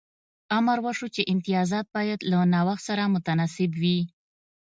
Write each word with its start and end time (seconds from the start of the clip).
امر 0.57 0.77
وشو 0.85 1.07
چې 1.15 1.21
امتیازات 1.33 1.85
باید 1.95 2.19
له 2.31 2.39
نوښت 2.53 2.83
سره 2.89 3.11
متناسب 3.13 3.71
وي. 3.81 3.99